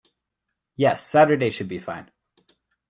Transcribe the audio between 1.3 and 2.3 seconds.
should be fine.